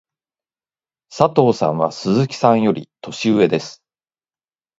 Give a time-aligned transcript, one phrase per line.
[1.15, 3.83] 佐藤さんは鈴木さんより年上です。